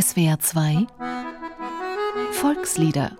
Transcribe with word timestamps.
SWR 0.00 0.38
2 0.38 0.86
Volkslieder 2.30 3.16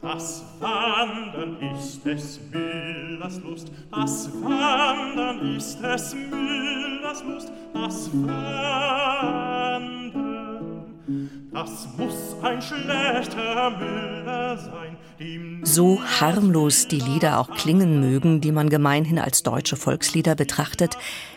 Das 0.00 0.42
Wandern 0.60 1.58
ist 1.74 2.06
des 2.06 2.40
Müllers 2.50 3.38
Lust, 3.40 3.70
das 3.90 4.30
Wandern 4.40 5.56
ist 5.56 5.82
des 5.82 6.14
Müllers 6.14 7.22
Lust, 7.24 7.52
das 7.74 8.10
Wandern, 8.14 8.44
das 11.52 11.88
muss 11.98 12.36
ein 12.42 12.62
schlechter 12.62 13.70
Müller 13.70 14.56
sein. 14.56 14.96
So 15.64 16.00
harmlos 16.02 16.88
die 16.88 17.00
Lieder 17.00 17.40
auch 17.40 17.50
klingen 17.50 18.00
mögen, 18.00 18.40
die 18.40 18.52
man 18.52 18.70
gemeinhin 18.70 19.18
als 19.18 19.42
deutsche 19.42 19.76
Volkslieder 19.76 20.34
betrachtet, 20.34 20.96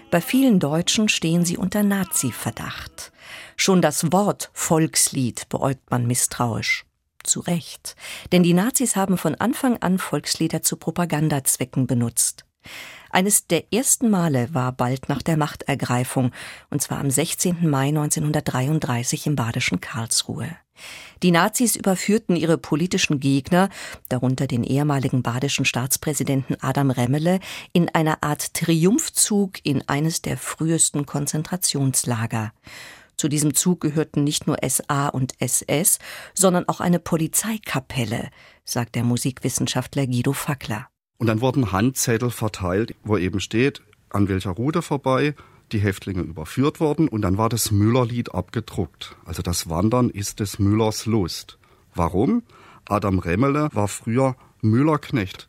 bei 0.10 0.22
vielen 0.22 0.60
Deutschen 0.60 1.10
stehen 1.10 1.44
sie 1.44 1.58
unter 1.58 1.84
Nazi-Verdacht. 1.84 3.12
Schon 3.56 3.82
das 3.82 4.12
Wort 4.12 4.50
Volkslied 4.54 5.50
beäugt 5.50 5.90
man 5.92 6.08
misstrauisch. 6.08 6.86
Zu 7.24 7.42
Recht. 7.42 7.96
Denn 8.32 8.42
die 8.42 8.54
Nazis 8.54 8.96
haben 8.96 9.18
von 9.18 9.36
Anfang 9.36 9.78
an 9.78 10.00
Volkslieder 10.00 10.64
zu 10.64 10.76
Propagandazwecken 10.76 11.86
benutzt. 11.86 12.46
Eines 13.12 13.48
der 13.48 13.74
ersten 13.74 14.10
Male 14.10 14.54
war 14.54 14.72
bald 14.72 15.10
nach 15.10 15.22
der 15.22 15.36
Machtergreifung, 15.36 16.32
und 16.70 16.82
zwar 16.82 17.00
am 17.00 17.12
16. 17.12 17.70
Mai 17.70 17.90
1933 17.90 19.28
im 19.28 19.36
badischen 19.36 19.82
Karlsruhe. 19.82 20.56
Die 21.22 21.32
Nazis 21.32 21.76
überführten 21.76 22.36
ihre 22.36 22.58
politischen 22.58 23.20
Gegner, 23.20 23.70
darunter 24.10 24.48
den 24.48 24.64
ehemaligen 24.64 25.22
badischen 25.22 25.66
Staatspräsidenten 25.66 26.56
Adam 26.62 26.90
Remmele, 26.90 27.40
in 27.74 27.90
einer 27.90 28.24
Art 28.24 28.54
Triumphzug 28.54 29.64
in 29.64 29.88
eines 29.88 30.22
der 30.22 30.38
frühesten 30.38 31.06
Konzentrationslager. 31.06 32.54
Zu 33.22 33.30
diesem 33.30 33.54
Zug 33.54 33.82
gehörten 33.82 34.24
nicht 34.24 34.48
nur 34.48 34.58
SA 34.68 35.10
und 35.10 35.40
SS, 35.40 36.00
sondern 36.34 36.68
auch 36.68 36.80
eine 36.80 36.98
Polizeikapelle, 36.98 38.32
sagt 38.66 38.96
der 38.96 39.04
Musikwissenschaftler 39.04 40.08
Guido 40.08 40.34
Fackler. 40.34 40.88
Und 41.20 41.28
dann 41.28 41.40
wurden 41.40 41.72
Handzettel 41.72 42.32
verteilt, 42.32 42.96
wo 43.04 43.18
eben 43.18 43.40
steht, 43.40 43.84
an 44.10 44.28
welcher 44.28 44.50
Route 44.50 44.82
vorbei 44.82 45.36
die 45.72 45.78
Häftlinge 45.78 46.24
überführt 46.24 46.80
worden 46.80 47.08
und 47.08 47.22
dann 47.22 47.38
war 47.38 47.48
das 47.48 47.70
Müllerlied 47.70 48.34
abgedruckt. 48.34 49.16
Also 49.24 49.44
das 49.44 49.70
Wandern 49.70 50.10
ist 50.10 50.40
des 50.40 50.58
Müllers 50.58 51.06
Lust. 51.06 51.60
Warum? 51.94 52.42
Adam 52.86 53.20
Remmele 53.20 53.70
war 53.72 53.88
früher 53.88 54.36
Müllerknecht. 54.62 55.48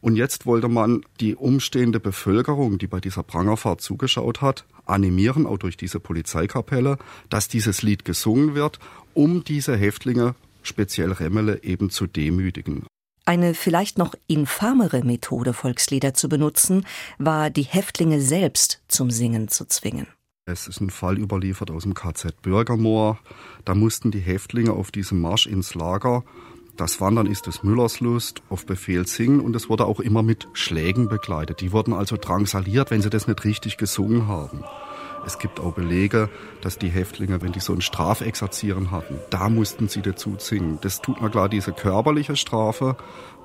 Und 0.00 0.16
jetzt 0.16 0.46
wollte 0.46 0.66
man 0.66 1.02
die 1.20 1.36
umstehende 1.36 2.00
Bevölkerung, 2.00 2.78
die 2.78 2.88
bei 2.88 2.98
dieser 2.98 3.22
Prangerfahrt 3.22 3.80
zugeschaut 3.80 4.42
hat, 4.42 4.64
animieren, 4.86 5.46
auch 5.46 5.58
durch 5.58 5.76
diese 5.76 6.00
Polizeikapelle, 6.00 6.98
dass 7.28 7.48
dieses 7.48 7.82
Lied 7.82 8.04
gesungen 8.04 8.54
wird, 8.54 8.78
um 9.14 9.44
diese 9.44 9.76
Häftlinge, 9.76 10.34
speziell 10.62 11.12
Remmele, 11.12 11.62
eben 11.62 11.90
zu 11.90 12.06
demütigen. 12.06 12.86
Eine 13.26 13.54
vielleicht 13.54 13.96
noch 13.96 14.14
infamere 14.26 15.02
Methode, 15.02 15.54
Volkslieder 15.54 16.12
zu 16.12 16.28
benutzen, 16.28 16.86
war, 17.18 17.48
die 17.48 17.62
Häftlinge 17.62 18.20
selbst 18.20 18.82
zum 18.88 19.10
Singen 19.10 19.48
zu 19.48 19.66
zwingen. 19.66 20.06
Es 20.46 20.68
ist 20.68 20.80
ein 20.80 20.90
Fall 20.90 21.18
überliefert 21.18 21.70
aus 21.70 21.84
dem 21.84 21.94
KZ 21.94 22.42
Bürgermoor. 22.42 23.18
Da 23.64 23.74
mussten 23.74 24.10
die 24.10 24.20
Häftlinge 24.20 24.74
auf 24.74 24.90
diesem 24.90 25.22
Marsch 25.22 25.46
ins 25.46 25.74
Lager 25.74 26.22
das 26.76 27.00
Wandern 27.00 27.26
ist 27.26 27.46
des 27.46 27.62
Müllers 27.62 28.00
Lust, 28.00 28.42
auf 28.48 28.66
Befehl 28.66 29.06
singen 29.06 29.40
und 29.40 29.54
es 29.54 29.68
wurde 29.68 29.84
auch 29.86 30.00
immer 30.00 30.22
mit 30.22 30.48
Schlägen 30.54 31.08
begleitet. 31.08 31.60
Die 31.60 31.72
wurden 31.72 31.92
also 31.92 32.16
drangsaliert, 32.16 32.90
wenn 32.90 33.00
sie 33.00 33.10
das 33.10 33.28
nicht 33.28 33.44
richtig 33.44 33.76
gesungen 33.76 34.26
haben. 34.26 34.64
Es 35.26 35.38
gibt 35.38 35.60
auch 35.60 35.72
Belege, 35.72 36.28
dass 36.60 36.78
die 36.78 36.88
Häftlinge, 36.88 37.40
wenn 37.40 37.52
die 37.52 37.60
so 37.60 37.72
ein 37.72 37.80
Strafexerzieren 37.80 38.90
hatten, 38.90 39.18
da 39.30 39.48
mussten 39.48 39.88
sie 39.88 40.02
dazu 40.02 40.34
singen. 40.38 40.78
Das 40.82 41.00
tut 41.00 41.20
man 41.20 41.30
klar, 41.30 41.48
diese 41.48 41.72
körperliche 41.72 42.36
Strafe 42.36 42.96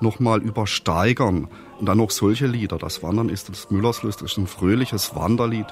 nochmal 0.01 0.41
übersteigern. 0.41 1.47
Und 1.79 1.85
dann 1.85 1.99
noch 1.99 2.11
solche 2.11 2.47
Lieder. 2.47 2.77
Das 2.77 3.01
Wandern 3.01 3.29
ist 3.29 3.47
das 3.49 3.71
Müllerslust, 3.71 4.21
ist 4.21 4.37
ein 4.37 4.47
fröhliches 4.47 5.15
Wanderlied. 5.15 5.67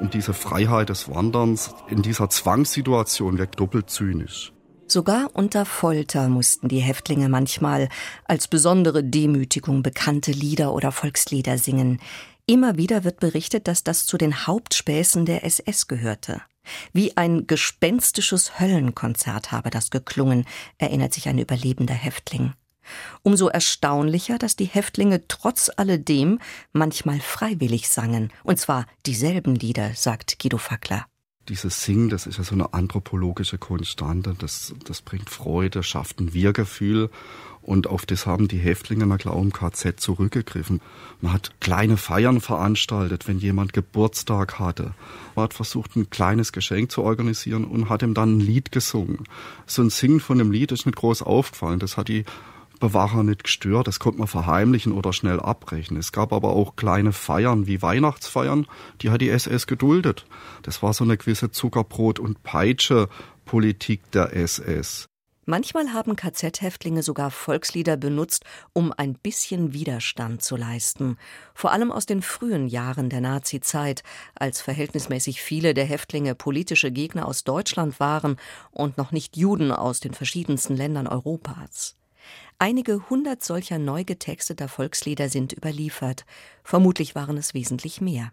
Und 0.00 0.14
diese 0.14 0.32
Freiheit 0.32 0.88
des 0.88 1.10
Wanderns 1.10 1.74
in 1.88 2.00
dieser 2.00 2.30
Zwangssituation 2.30 3.38
wirkt 3.38 3.60
doppelt 3.60 3.90
zynisch. 3.90 4.52
Sogar 4.86 5.30
unter 5.32 5.64
Folter 5.64 6.28
mussten 6.28 6.68
die 6.68 6.80
Häftlinge 6.80 7.28
manchmal 7.28 7.88
als 8.26 8.48
besondere 8.48 9.02
Demütigung 9.02 9.82
bekannte 9.82 10.32
Lieder 10.32 10.74
oder 10.74 10.92
Volkslieder 10.92 11.56
singen. 11.56 12.00
Immer 12.46 12.76
wieder 12.76 13.04
wird 13.04 13.20
berichtet, 13.20 13.68
dass 13.68 13.84
das 13.84 14.04
zu 14.04 14.18
den 14.18 14.46
Hauptspäßen 14.46 15.24
der 15.24 15.44
SS 15.44 15.88
gehörte. 15.88 16.42
Wie 16.92 17.16
ein 17.16 17.46
gespenstisches 17.46 18.60
Höllenkonzert 18.60 19.52
habe 19.52 19.70
das 19.70 19.90
geklungen, 19.90 20.44
erinnert 20.78 21.14
sich 21.14 21.28
ein 21.28 21.38
überlebender 21.38 21.94
Häftling. 21.94 22.52
Umso 23.22 23.48
erstaunlicher, 23.48 24.38
dass 24.38 24.56
die 24.56 24.66
Häftlinge 24.66 25.26
trotz 25.28 25.70
alledem 25.74 26.40
manchmal 26.72 27.20
freiwillig 27.20 27.88
sangen, 27.88 28.32
und 28.42 28.58
zwar 28.58 28.86
dieselben 29.06 29.54
Lieder, 29.54 29.94
sagt 29.94 30.38
Guido 30.40 30.58
Fackler 30.58 31.06
dieses 31.48 31.84
Singen, 31.84 32.08
das 32.08 32.26
ist 32.26 32.38
ja 32.38 32.44
so 32.44 32.54
eine 32.54 32.72
anthropologische 32.72 33.58
Konstante, 33.58 34.34
das, 34.38 34.74
das 34.84 35.02
bringt 35.02 35.28
Freude, 35.28 35.82
schafft 35.82 36.20
ein 36.20 36.32
Wir-Gefühl 36.32 37.10
und 37.62 37.86
auf 37.86 38.06
das 38.06 38.26
haben 38.26 38.48
die 38.48 38.58
Häftlinge 38.58 39.06
na 39.06 39.16
klar 39.16 39.36
im 39.36 39.52
KZ 39.52 40.00
zurückgegriffen. 40.00 40.80
Man 41.20 41.32
hat 41.32 41.52
kleine 41.60 41.96
Feiern 41.96 42.40
veranstaltet, 42.40 43.28
wenn 43.28 43.38
jemand 43.38 43.72
Geburtstag 43.72 44.58
hatte. 44.58 44.94
Man 45.36 45.44
hat 45.44 45.54
versucht, 45.54 45.94
ein 45.94 46.10
kleines 46.10 46.52
Geschenk 46.52 46.90
zu 46.90 47.02
organisieren 47.02 47.64
und 47.64 47.88
hat 47.88 48.02
ihm 48.02 48.14
dann 48.14 48.38
ein 48.38 48.40
Lied 48.40 48.72
gesungen. 48.72 49.24
So 49.66 49.82
ein 49.82 49.90
Singen 49.90 50.20
von 50.20 50.40
einem 50.40 50.50
Lied 50.50 50.72
ist 50.72 50.86
nicht 50.86 50.96
groß 50.96 51.22
aufgefallen. 51.22 51.78
Das 51.78 51.96
hat 51.96 52.08
die 52.08 52.24
Bewacher 52.82 53.22
nicht 53.22 53.44
gestört. 53.44 53.86
Das 53.86 54.00
konnte 54.00 54.18
man 54.18 54.26
verheimlichen 54.26 54.92
oder 54.92 55.12
schnell 55.12 55.38
abbrechen. 55.38 55.96
Es 55.96 56.10
gab 56.10 56.32
aber 56.32 56.48
auch 56.48 56.74
kleine 56.74 57.12
Feiern 57.12 57.68
wie 57.68 57.80
Weihnachtsfeiern, 57.80 58.66
die 59.00 59.10
hat 59.10 59.20
die 59.20 59.28
SS 59.28 59.68
geduldet. 59.68 60.26
Das 60.62 60.82
war 60.82 60.92
so 60.92 61.04
eine 61.04 61.16
gewisse 61.16 61.52
Zuckerbrot- 61.52 62.18
und 62.18 62.42
Peitsche-Politik 62.42 64.10
der 64.10 64.34
SS. 64.34 65.06
Manchmal 65.44 65.92
haben 65.92 66.16
KZ-Häftlinge 66.16 67.04
sogar 67.04 67.30
Volkslieder 67.30 67.96
benutzt, 67.96 68.44
um 68.72 68.92
ein 68.96 69.14
bisschen 69.14 69.72
Widerstand 69.72 70.42
zu 70.42 70.56
leisten. 70.56 71.18
Vor 71.54 71.70
allem 71.70 71.92
aus 71.92 72.06
den 72.06 72.20
frühen 72.20 72.66
Jahren 72.66 73.10
der 73.10 73.20
Nazizeit, 73.20 74.02
als 74.34 74.60
verhältnismäßig 74.60 75.40
viele 75.40 75.72
der 75.74 75.84
Häftlinge 75.84 76.34
politische 76.34 76.90
Gegner 76.90 77.28
aus 77.28 77.44
Deutschland 77.44 78.00
waren 78.00 78.38
und 78.72 78.98
noch 78.98 79.12
nicht 79.12 79.36
Juden 79.36 79.70
aus 79.70 80.00
den 80.00 80.14
verschiedensten 80.14 80.76
Ländern 80.76 81.06
Europas. 81.06 81.96
Einige 82.58 83.08
hundert 83.10 83.42
solcher 83.42 83.78
neu 83.78 84.04
getexteter 84.04 84.68
Volkslieder 84.68 85.28
sind 85.28 85.52
überliefert. 85.52 86.24
Vermutlich 86.64 87.14
waren 87.14 87.36
es 87.36 87.54
wesentlich 87.54 88.00
mehr. 88.00 88.32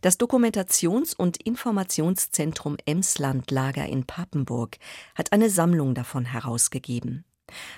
Das 0.00 0.18
Dokumentations- 0.20 1.16
und 1.16 1.42
Informationszentrum 1.42 2.76
Emslandlager 2.86 3.86
in 3.86 4.04
Papenburg 4.04 4.76
hat 5.14 5.32
eine 5.32 5.50
Sammlung 5.50 5.94
davon 5.94 6.24
herausgegeben. 6.24 7.24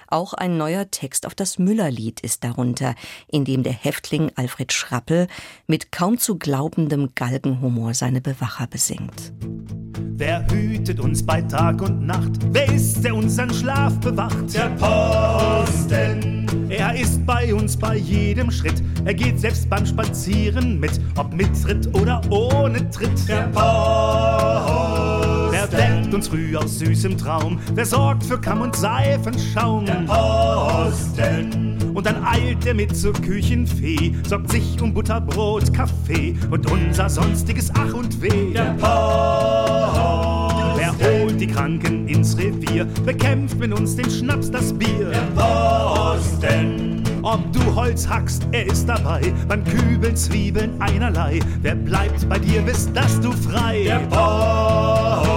Auch 0.06 0.32
ein 0.32 0.56
neuer 0.56 0.90
Text 0.90 1.26
auf 1.26 1.34
das 1.34 1.58
Müllerlied 1.58 2.20
ist 2.20 2.42
darunter, 2.42 2.94
in 3.26 3.44
dem 3.44 3.62
der 3.62 3.72
Häftling 3.72 4.32
Alfred 4.34 4.72
Schrappel 4.72 5.28
mit 5.66 5.92
kaum 5.92 6.18
zu 6.18 6.38
glaubendem 6.38 7.14
Galgenhumor 7.14 7.94
seine 7.94 8.20
Bewacher 8.20 8.66
besingt. 8.66 9.32
Wer 10.18 10.44
hütet 10.50 10.98
uns 10.98 11.24
bei 11.24 11.40
Tag 11.42 11.80
und 11.80 12.04
Nacht? 12.04 12.40
Wer 12.50 12.74
ist, 12.74 13.04
der 13.04 13.14
unseren 13.14 13.54
Schlaf 13.54 14.00
bewacht? 14.00 14.52
Der 14.52 14.70
Posten. 14.70 16.44
Er 16.68 16.96
ist 16.96 17.24
bei 17.24 17.54
uns 17.54 17.76
bei 17.76 17.98
jedem 17.98 18.50
Schritt. 18.50 18.82
Er 19.04 19.14
geht 19.14 19.38
selbst 19.38 19.70
beim 19.70 19.86
Spazieren 19.86 20.80
mit, 20.80 21.00
ob 21.16 21.32
mit 21.32 21.62
Tritt 21.62 21.94
oder 21.94 22.20
ohne 22.30 22.90
Tritt. 22.90 23.28
Der 23.28 23.42
Posten. 23.42 23.68
Wer 25.52 25.72
weckt 25.72 26.12
uns 26.12 26.26
früh 26.26 26.56
aus 26.56 26.80
süßem 26.80 27.16
Traum? 27.16 27.60
Wer 27.74 27.86
sorgt 27.86 28.24
für 28.24 28.40
Kamm 28.40 28.62
und 28.62 28.74
Seifenschaum? 28.74 29.86
Der 29.86 30.02
Posten. 30.04 31.78
Und 31.94 32.04
dann 32.04 32.24
eilt 32.24 32.66
er 32.66 32.74
mit 32.74 32.96
zur 32.96 33.12
Küchenfee, 33.12 34.16
sorgt 34.28 34.50
sich 34.50 34.82
um 34.82 34.92
Butterbrot, 34.92 35.72
Kaffee 35.72 36.34
und 36.50 36.68
unser 36.68 37.08
sonstiges 37.08 37.70
Ach 37.78 37.94
und 37.94 38.20
Weh. 38.20 38.52
Der 38.52 38.74
Posten. 38.80 39.67
Holt 41.00 41.40
die 41.40 41.46
Kranken 41.46 42.08
ins 42.08 42.36
Revier, 42.36 42.86
bekämpft 43.04 43.58
mit 43.58 43.72
uns 43.72 43.96
den 43.96 44.10
Schnaps, 44.10 44.50
das 44.50 44.72
Bier. 44.72 45.10
Der 45.10 45.40
Posten. 45.40 47.02
Ob 47.22 47.52
du 47.52 47.74
Holz 47.74 48.08
hackst, 48.08 48.46
er 48.52 48.66
ist 48.66 48.88
dabei, 48.88 49.20
beim 49.48 49.62
Kübeln, 49.64 50.16
Zwiebeln 50.16 50.70
einerlei. 50.80 51.40
Wer 51.62 51.74
bleibt 51.74 52.28
bei 52.28 52.38
dir, 52.38 52.62
bis 52.62 52.90
dass 52.92 53.20
du 53.20 53.32
frei. 53.32 53.84
Der 53.84 53.98
Posten. 54.08 55.28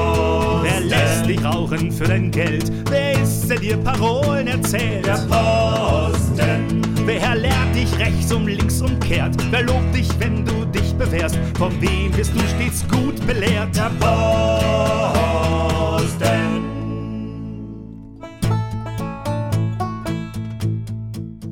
Wer 0.64 0.80
lässt 0.82 1.26
dich 1.26 1.44
rauchen 1.44 1.92
für 1.92 2.06
dein 2.06 2.32
Geld? 2.32 2.72
Wer 2.90 3.22
ist, 3.22 3.50
der 3.50 3.60
dir 3.60 3.78
Parolen 3.78 4.48
erzählt? 4.48 5.06
Der 5.06 5.20
Posten. 5.28 6.82
Wer 7.06 7.36
lehrt 7.36 7.76
dich 7.76 7.98
rechts 7.98 8.32
um 8.32 8.48
links 8.48 8.82
umkehrt? 8.82 9.36
Wer 9.50 9.64
lobt 9.64 9.94
dich, 9.94 10.08
wenn 10.20 10.46
du 10.46 10.66
dich 10.66 10.94
bewährst? 10.94 11.38
Von 11.58 11.74
wem 11.82 12.16
wirst 12.16 12.34
du 12.34 12.40
stets 12.56 12.86
gut 12.88 13.26
belehrt? 13.26 13.76
Der 13.76 13.92
Posten. 14.00 15.41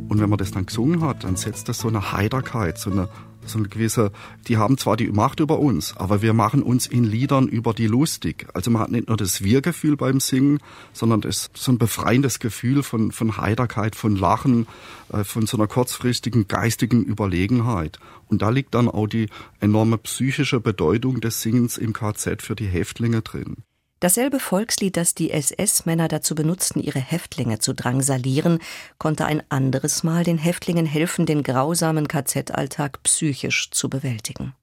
Und 0.09 0.19
wenn 0.19 0.29
man 0.29 0.39
das 0.39 0.49
dann 0.49 0.65
gesungen 0.65 1.01
hat, 1.01 1.23
dann 1.23 1.35
setzt 1.35 1.69
das 1.69 1.77
so 1.77 1.87
eine 1.87 2.11
Heiterkeit, 2.11 2.79
so 2.79 2.89
eine, 2.89 3.09
so 3.45 3.59
eine 3.59 3.67
gewisse, 3.67 4.11
die 4.47 4.57
haben 4.57 4.79
zwar 4.79 4.97
die 4.97 5.07
Macht 5.07 5.39
über 5.39 5.59
uns, 5.59 5.95
aber 5.95 6.23
wir 6.23 6.33
machen 6.33 6.63
uns 6.63 6.87
in 6.87 7.03
Liedern 7.03 7.47
über 7.47 7.75
die 7.75 7.85
lustig. 7.85 8.47
Also 8.55 8.71
man 8.71 8.81
hat 8.81 8.89
nicht 8.89 9.07
nur 9.07 9.17
das 9.17 9.43
Wir-Gefühl 9.43 9.97
beim 9.97 10.19
Singen, 10.19 10.59
sondern 10.93 11.21
das 11.21 11.51
so 11.53 11.71
ein 11.71 11.77
befreiendes 11.77 12.39
Gefühl 12.39 12.81
von, 12.81 13.11
von 13.11 13.37
Heiterkeit, 13.37 13.95
von 13.95 14.15
Lachen, 14.15 14.65
äh, 15.13 15.23
von 15.23 15.45
so 15.45 15.57
einer 15.57 15.67
kurzfristigen 15.67 16.47
geistigen 16.47 17.03
Überlegenheit. 17.03 17.99
Und 18.25 18.41
da 18.41 18.49
liegt 18.49 18.73
dann 18.73 18.89
auch 18.89 19.05
die 19.05 19.29
enorme 19.59 19.99
psychische 19.99 20.59
Bedeutung 20.59 21.21
des 21.21 21.43
Singens 21.43 21.77
im 21.77 21.93
KZ 21.93 22.41
für 22.41 22.55
die 22.55 22.67
Häftlinge 22.67 23.21
drin. 23.21 23.57
Dasselbe 24.01 24.39
Volkslied, 24.39 24.95
das 24.95 25.13
die 25.13 25.31
SS-Männer 25.31 26.07
dazu 26.07 26.33
benutzten, 26.33 26.79
ihre 26.79 26.99
Häftlinge 26.99 27.59
zu 27.59 27.73
drangsalieren, 27.73 28.59
konnte 28.97 29.25
ein 29.25 29.43
anderes 29.49 30.03
Mal 30.03 30.23
den 30.23 30.37
Häftlingen 30.37 30.85
helfen, 30.85 31.25
den 31.25 31.43
grausamen 31.43 32.07
KZ-Alltag 32.07 33.03
psychisch 33.03 33.71
zu 33.71 33.89
bewältigen. 33.89 34.53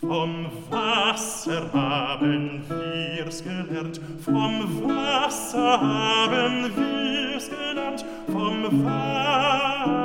Vom 0.00 0.46
Wasser 0.70 1.72
haben 1.72 2.62
wir's 2.68 3.42
gelernt, 3.42 4.00
vom 4.24 4.86
Wasser 4.86 5.80
haben 5.80 6.70
wir's 6.76 7.50
gelernt, 7.50 8.04
vom 8.26 8.84
Wasser. 8.84 10.04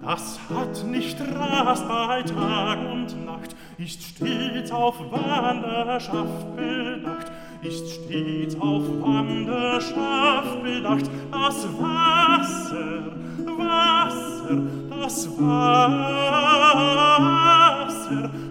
Das 0.00 0.38
hat 0.48 0.84
nicht 0.84 1.20
Rast 1.20 1.86
bei 1.86 2.22
Tag 2.22 2.78
und 2.78 3.24
Nacht, 3.24 3.54
ist 3.84 4.00
stets 4.02 4.70
auf 4.70 4.94
Wanderschaft 5.10 6.56
bedacht, 6.56 7.32
ist 7.62 7.88
stets 7.90 8.54
auf 8.60 8.84
Wanderschaft 9.00 10.62
bedacht. 10.62 11.10
Das 11.32 11.66
Wasser, 11.80 13.16
Wasser, 13.58 14.62
das 15.00 15.28
Wasser, 15.36 16.60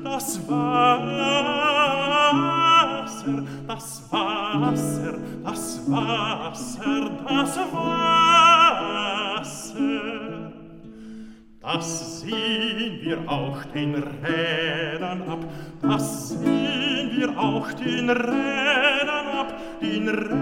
das 0.03 0.49
Wasser, 0.49 1.43
das 3.67 4.01
Wasser, 4.11 4.63
das 4.65 4.67
Wasser, 4.71 5.13
das 5.43 5.79
Wasser. 5.89 7.11
Das 7.27 7.57
Wasser. 7.57 8.50
Das 11.73 12.19
sehen 12.19 12.99
wir 13.01 13.17
auch 13.27 13.63
den 13.73 13.95
Rädern 13.95 15.21
ab, 15.21 15.39
das 15.81 16.31
sehen 16.31 17.11
wir 17.15 17.39
auch 17.39 17.71
den 17.71 18.09
Rädern 18.09 19.27
ab, 19.39 19.53
den 19.81 20.09
Rädern, 20.09 20.33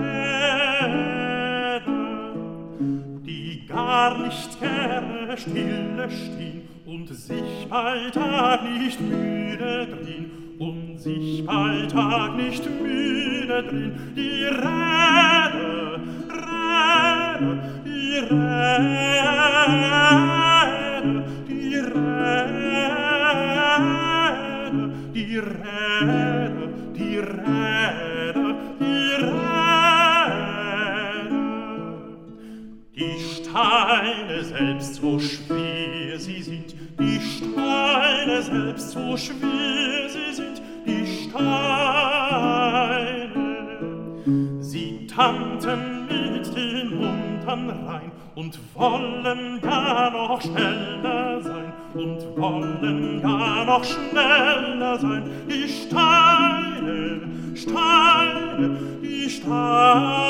die 3.24 3.64
gar 3.68 4.18
nicht 4.26 4.60
gerne 4.60 5.38
stille 5.38 6.10
stehen 6.10 6.68
und 6.88 7.08
sich 7.10 7.68
bei 7.70 8.10
Tag 8.12 8.64
nicht 8.64 9.00
müde 9.00 9.86
drehen, 9.86 10.32
und 10.58 10.98
sich 10.98 11.46
bei 11.46 11.86
Tag 11.92 12.38
nicht 12.38 12.68
müde 12.82 13.64
drehen, 13.64 14.14
die 14.16 14.46
Räder, 14.46 16.00
Räder, 16.28 17.60
die 17.86 18.18
Räder. 18.18 19.09
Steine 33.50 34.44
selbst 34.44 34.96
so 34.96 35.20
schwer 35.20 36.20
sie 36.20 36.42
sind, 36.42 36.76
die 37.00 37.20
Steine 37.20 38.42
selbst 38.44 38.92
so 38.92 39.18
schwer 39.18 40.08
sie 40.08 40.34
sind, 40.34 40.62
die 40.86 41.08
Steine. 41.08 41.40
Sie 44.60 45.08
tanten 45.08 46.06
mit 46.08 46.56
den 46.56 47.00
Muntern 47.00 47.70
rein 47.88 48.12
und 48.36 48.60
wollen 48.76 49.60
gar 49.62 50.12
noch 50.12 50.40
schneller 50.42 51.42
sein 51.42 51.74
und 51.96 52.38
wollen 52.38 53.20
gar 53.22 53.66
noch 53.66 53.84
schneller 53.84 55.00
sein. 55.00 55.24
Die 55.50 55.68
Steine, 55.68 57.22
Steine, 57.56 58.78
die 59.02 59.28
Steine, 59.28 60.30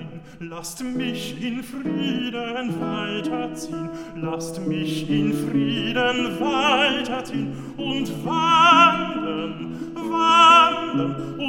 lasst 0.49 0.83
mich 0.83 1.41
in 1.41 1.63
Frieden 1.63 2.81
weiterziehen, 2.81 3.89
lasst 4.15 4.59
mich 4.65 5.09
in 5.09 5.33
Frieden 5.33 6.39
weiterziehen 6.39 7.53
und 7.77 8.25
wandern, 8.25 9.93
wandern 9.93 11.39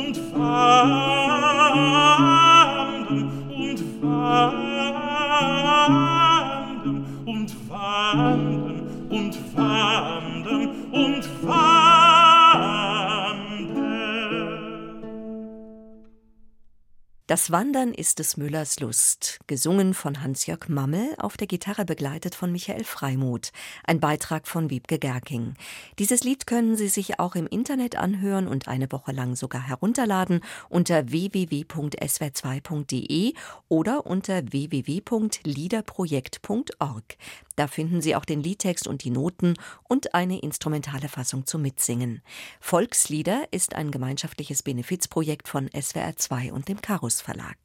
Das 17.32 17.50
Wandern 17.50 17.94
ist 17.94 18.18
des 18.18 18.36
Müllers 18.36 18.78
Lust, 18.80 19.40
gesungen 19.46 19.94
von 19.94 20.22
Hans-Jörg 20.22 20.68
Mammel, 20.68 21.14
auf 21.16 21.38
der 21.38 21.46
Gitarre 21.46 21.86
begleitet 21.86 22.34
von 22.34 22.52
Michael 22.52 22.84
Freimuth, 22.84 23.52
ein 23.84 24.00
Beitrag 24.00 24.46
von 24.46 24.68
Wiebke 24.68 24.98
Gerking. 24.98 25.54
Dieses 25.98 26.24
Lied 26.24 26.46
können 26.46 26.76
Sie 26.76 26.88
sich 26.88 27.18
auch 27.20 27.34
im 27.34 27.46
Internet 27.46 27.96
anhören 27.96 28.46
und 28.46 28.68
eine 28.68 28.92
Woche 28.92 29.12
lang 29.12 29.34
sogar 29.34 29.66
herunterladen 29.66 30.42
unter 30.68 31.10
www.swr2.de 31.10 33.32
oder 33.70 34.04
unter 34.04 34.52
www.liederprojekt.org. 34.52 37.16
Da 37.56 37.66
finden 37.66 38.02
Sie 38.02 38.14
auch 38.14 38.24
den 38.24 38.42
Liedtext 38.42 38.86
und 38.86 39.04
die 39.04 39.10
Noten 39.10 39.54
und 39.88 40.14
eine 40.14 40.40
instrumentale 40.40 41.08
Fassung 41.08 41.46
zum 41.46 41.62
Mitsingen. 41.62 42.22
Volkslieder 42.60 43.46
ist 43.50 43.74
ein 43.74 43.90
gemeinschaftliches 43.90 44.62
Benefizprojekt 44.62 45.48
von 45.48 45.68
SWR2 45.70 46.52
und 46.52 46.68
dem 46.68 46.82
Karus 46.82 47.20
Verlag. 47.20 47.56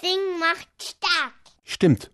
Sing 0.00 0.38
macht 0.38 0.68
stark. 0.80 1.34
Stimmt. 1.64 2.08